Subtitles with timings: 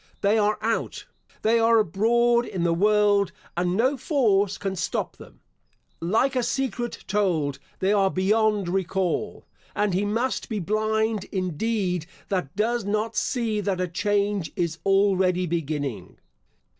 [0.21, 1.05] They are out.
[1.43, 5.41] They are abroad in the world, and no force can stop them.
[5.99, 9.45] Like a secret told, they are beyond recall;
[9.75, 15.45] and he must be blind indeed that does not see that a change is already
[15.45, 16.17] beginning.